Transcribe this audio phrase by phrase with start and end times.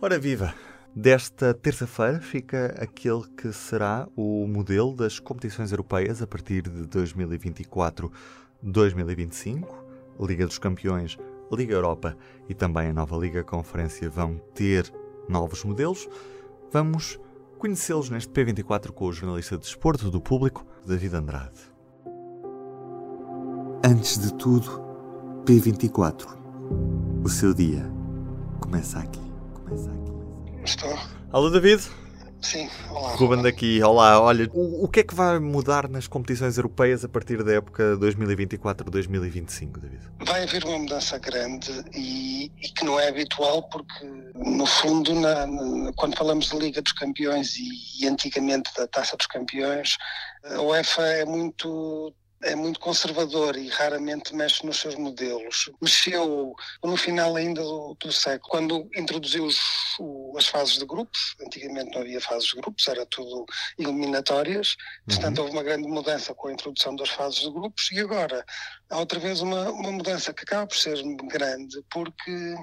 [0.00, 0.54] Ora viva!
[0.94, 9.66] Desta terça-feira fica aquele que será o modelo das competições europeias a partir de 2024-2025.
[10.20, 11.18] Liga dos Campeões,
[11.50, 12.16] Liga Europa
[12.48, 14.92] e também a nova Liga Conferência vão ter
[15.28, 16.08] novos modelos.
[16.70, 17.18] Vamos
[17.58, 21.72] conhecê-los neste P24 com o jornalista de desporto do público, David Andrade.
[23.84, 24.80] Antes de tudo,
[25.44, 26.26] P24.
[27.24, 27.90] O seu dia
[28.60, 29.33] começa aqui.
[30.64, 30.98] Estou.
[31.32, 31.82] Alô, David.
[32.44, 33.14] Sim, olá.
[33.16, 33.82] Ruben daqui.
[33.82, 37.54] Olá, olha, o, o que é que vai mudar nas competições europeias a partir da
[37.54, 40.02] época 2024-2025, David?
[40.26, 45.46] Vai haver uma mudança grande e, e, que não é habitual porque, no fundo, na,
[45.46, 49.96] na, quando falamos de Liga dos Campeões e, e antigamente da Taça dos Campeões,
[50.44, 52.14] a UEFA é muito
[52.44, 55.70] é muito conservador e raramente mexe nos seus modelos.
[55.80, 59.58] Mexeu no final ainda do, do século, quando introduziu os,
[59.98, 61.34] o, as fases de grupos.
[61.40, 63.46] Antigamente não havia fases de grupos, era tudo
[63.78, 64.76] eliminatórias.
[65.06, 65.44] Portanto, uhum.
[65.44, 68.44] houve uma grande mudança com a introdução das fases de grupos e agora
[68.90, 72.54] há outra vez uma, uma mudança que acaba por ser grande, porque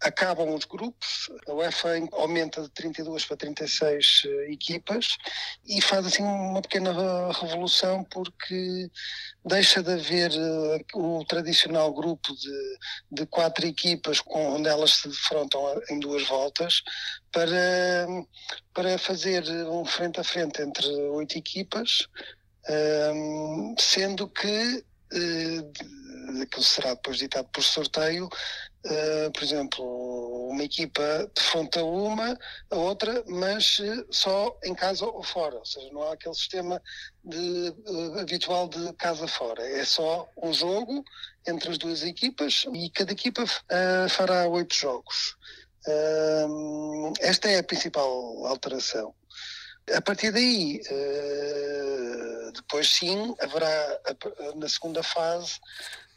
[0.00, 5.18] acabam os grupos, a UEFA aumenta de 32 para 36 eh, equipas
[5.66, 6.92] e faz assim uma pequena
[7.32, 8.90] revolução porque
[9.44, 12.78] deixa de haver uh, o tradicional grupo de,
[13.10, 16.82] de quatro equipas com, onde elas se defrontam em duas voltas
[17.32, 18.06] para,
[18.74, 22.06] para fazer um frente a frente entre oito equipas,
[23.14, 28.28] um, sendo que uh, aquilo será depois ditado por sorteio,
[28.84, 32.38] uh, por exemplo, uma equipa defronta uma,
[32.70, 36.82] a outra, mas uh, só em casa ou fora, ou seja, não há aquele sistema
[37.24, 37.74] de,
[38.20, 41.04] habitual de casa fora, é só um jogo
[41.46, 43.44] entre as duas equipas e cada equipa
[44.08, 45.36] fará oito jogos.
[47.20, 49.14] esta é a principal alteração.
[49.94, 54.00] A partir daí, uh, depois sim, haverá
[54.54, 55.58] na segunda fase,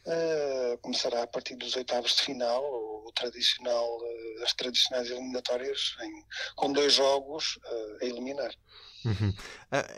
[0.06, 6.24] uh, começará a partir dos oitavos de final, o, tradicional, uh, as tradicionais eliminatórias, em,
[6.56, 7.60] com dois jogos
[8.02, 8.52] a eliminar.
[9.06, 9.34] Uhum.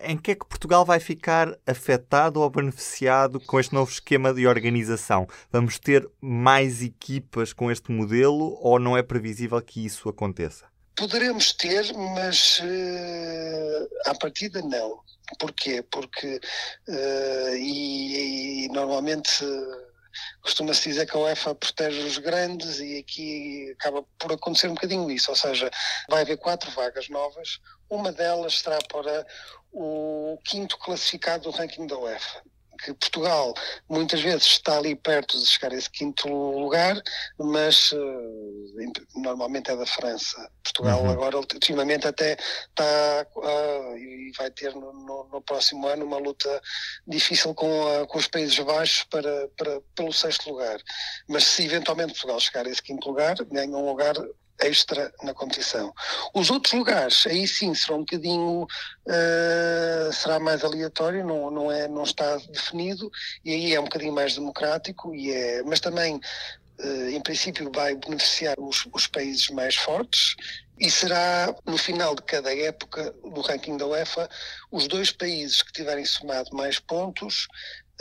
[0.01, 4.47] Em que é que Portugal vai ficar afetado ou beneficiado com este novo esquema de
[4.47, 5.27] organização?
[5.51, 10.65] Vamos ter mais equipas com este modelo ou não é previsível que isso aconteça?
[10.95, 15.03] Poderemos ter, mas uh, à partida não.
[15.39, 15.83] Porquê?
[15.91, 16.39] Porque,
[16.87, 19.84] uh, e, e, normalmente uh,
[20.41, 25.09] costuma-se dizer que a UEFA protege os grandes e aqui acaba por acontecer um bocadinho
[25.09, 25.69] isso, ou seja,
[26.09, 27.59] vai haver quatro vagas novas,
[27.89, 29.25] uma delas será para
[29.71, 32.41] o quinto classificado do ranking da UEFA
[32.75, 33.53] que Portugal
[33.89, 37.01] muitas vezes está ali perto de chegar a esse quinto lugar,
[37.37, 38.75] mas uh,
[39.15, 40.49] normalmente é da França.
[40.63, 41.11] Portugal uhum.
[41.11, 42.37] agora, ultimamente, até
[42.69, 46.61] está uh, e vai ter no, no, no, próximo ano uma luta
[47.07, 50.79] difícil com, a, com os Países Baixos para, para, pelo sexto lugar.
[51.27, 54.15] Mas se eventualmente Portugal chegar a esse quinto lugar, ganha um lugar
[54.59, 55.93] extra na competição.
[56.33, 61.87] Os outros lugares, aí sim, será um bocadinho, uh, será mais aleatório, não, não, é,
[61.87, 63.11] não está definido,
[63.43, 66.15] e aí é um bocadinho mais democrático, e é, mas também,
[66.79, 70.35] uh, em princípio, vai beneficiar os, os países mais fortes,
[70.77, 74.29] e será, no final de cada época do ranking da UEFA,
[74.71, 77.47] os dois países que tiverem somado mais pontos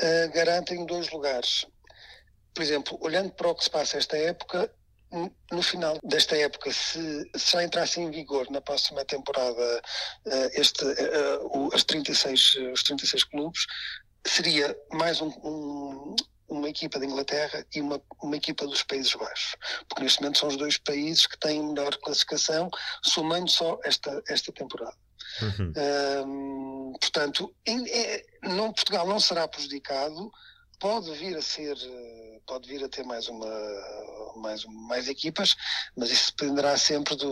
[0.01, 1.67] uh, garantem dois lugares.
[2.53, 4.71] Por exemplo, olhando para o que se passa esta época,
[5.53, 9.83] no final desta época, se, se já entrasse em vigor na próxima temporada
[10.27, 13.67] uh, este, uh, as 36, os 36 clubes,
[14.27, 16.17] seria mais um, um,
[16.49, 19.57] uma equipa da Inglaterra e uma, uma equipa dos Países Baixos,
[19.89, 22.71] porque neste momento são os dois países que têm melhor classificação,
[23.03, 24.97] somando só esta, esta temporada.
[25.43, 26.93] Uhum.
[27.01, 30.31] portanto, em, é, não, Portugal não será prejudicado,
[30.79, 31.77] pode vir a ser,
[32.47, 33.49] pode vir a ter mais uma
[34.37, 35.55] mais, mais equipas,
[35.97, 37.25] mas isso dependerá sempre do,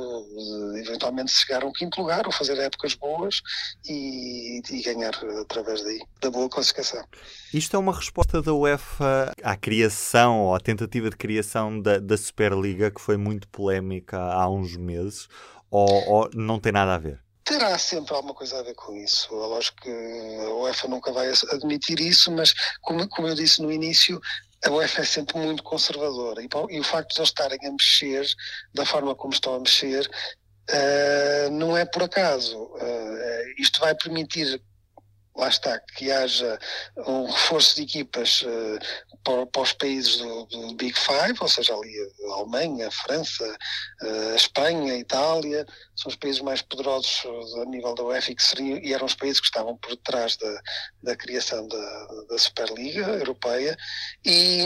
[0.73, 3.43] de eventualmente chegar a um quinto lugar ou fazer épocas boas
[3.85, 7.05] e, e ganhar através daí, da boa classificação.
[7.53, 12.17] Isto é uma resposta da UEFA à criação ou à tentativa de criação da, da
[12.17, 15.29] Superliga, que foi muito polémica há uns meses
[15.71, 17.22] Ou, ou não tem nada a ver?
[17.45, 19.35] Terá sempre alguma coisa a ver com isso.
[19.35, 23.73] Eu acho que a UEFA nunca vai admitir isso, mas como, como eu disse no
[23.73, 24.21] início,
[24.65, 28.27] a UEFA é sempre muito conservadora e, e, o facto de eles estarem a mexer
[28.73, 30.09] da forma como estão a mexer
[30.71, 32.57] uh, não é por acaso.
[32.57, 34.63] Uh, isto vai permitir
[35.37, 36.59] lá está, que haja
[36.97, 38.79] um reforço de equipas uh,
[39.25, 41.95] para, para, os países do, do, Big Five, ou seja, ali
[42.29, 43.45] a Alemanha, a França,
[44.03, 47.25] uh, a Espanha, a Itália, são os países mais poderosos
[47.57, 50.63] a nível da UEFA que seriam, e eram os países que estavam por detrás da,
[51.03, 53.77] da criação da, da Superliga Europeia.
[54.25, 54.63] E,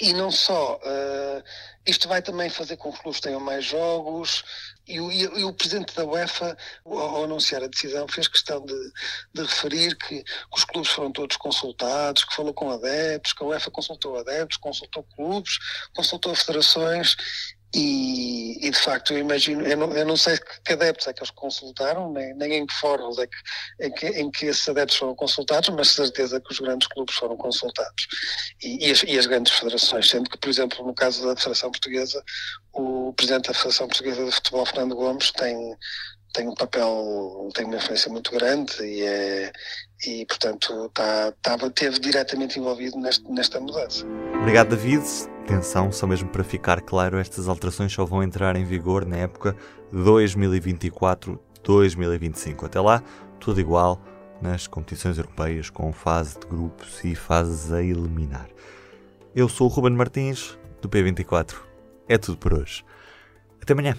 [0.00, 1.44] e não só, uh,
[1.86, 4.44] isto vai também fazer com que os clubes tenham mais jogos,
[4.86, 8.92] e o, e o, presidente da UEFA, ao anunciar a decisão, fez questão de,
[9.32, 13.46] de referir que, que, os clubes foram todos consultados, que falou com adeptos, que a
[13.46, 15.58] UEFA consultou adeptos, consultou clubes,
[15.94, 17.16] consultou federações
[17.72, 21.20] e, e, de facto, eu imagino, eu não, eu não, sei que adeptos é que
[21.20, 23.36] eles consultaram, nem, nem em que fóruns é que,
[23.86, 27.36] em, que, em que esses adeptos foram consultados, mas certeza que os grandes clubes foram
[27.36, 28.08] consultados.
[28.62, 31.70] E, e, as, e, as, grandes federações, sendo que, por exemplo, no caso da Federação
[31.70, 32.24] Portuguesa,
[32.72, 35.76] o presidente da Federação Portuguesa de Futebol, Fernando Gomes, tem,
[36.32, 39.52] tem um papel, tem uma influência muito grande e, é,
[40.06, 44.06] e portanto, tá, tava, teve diretamente envolvido neste, nesta mudança.
[44.40, 45.04] Obrigado, David
[45.50, 49.56] atenção, só mesmo para ficar claro, estas alterações só vão entrar em vigor na época
[49.92, 52.64] 2024-2025.
[52.64, 53.02] Até lá,
[53.40, 54.00] tudo igual
[54.40, 58.48] nas competições europeias, com fase de grupos e fases a eliminar.
[59.34, 61.56] Eu sou o Ruben Martins, do P24.
[62.08, 62.82] É tudo por hoje.
[63.60, 63.98] Até amanhã.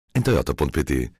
[0.13, 1.11] em toyota.pt